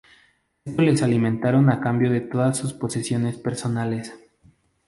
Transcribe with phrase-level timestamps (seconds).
[0.65, 4.11] Estos les alimentaron a cambio de todas sus posesiones personales.